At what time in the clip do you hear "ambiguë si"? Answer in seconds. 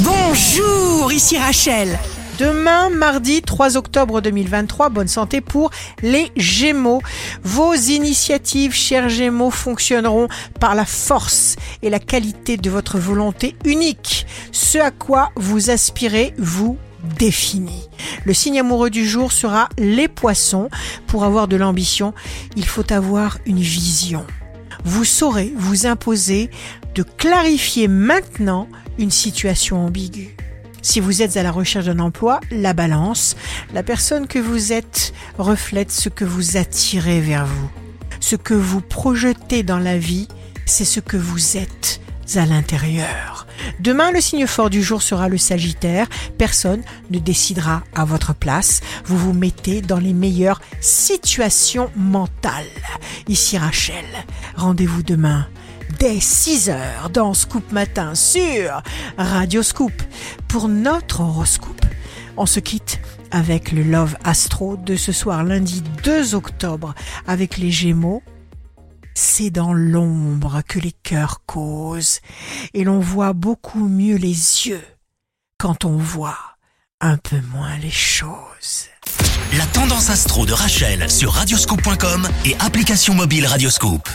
29.84-31.00